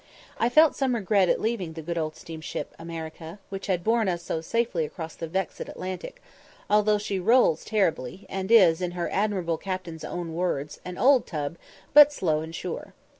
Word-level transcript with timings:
I 0.39 0.49
felt 0.49 0.75
some 0.75 0.95
regret 0.95 1.29
at 1.29 1.39
leaving 1.39 1.73
the 1.73 1.83
good 1.83 1.95
old 1.95 2.15
steamship 2.15 2.73
America, 2.79 3.37
which 3.49 3.67
had 3.67 3.83
borne 3.83 4.09
us 4.09 4.23
so 4.23 4.41
safely 4.41 4.83
across 4.83 5.13
the 5.13 5.27
"vexed 5.27 5.59
Atlantic," 5.61 6.23
although 6.71 6.97
she 6.97 7.19
rolls 7.19 7.63
terribly, 7.63 8.25
and 8.27 8.51
is, 8.51 8.81
in 8.81 8.93
her 8.97 9.11
admirable 9.11 9.59
captain's 9.59 10.03
own 10.03 10.33
words, 10.33 10.79
"an 10.83 10.97
old 10.97 11.27
tub, 11.27 11.55
but 11.93 12.11
slow 12.11 12.39
and 12.41 12.55
sure." 12.55 12.95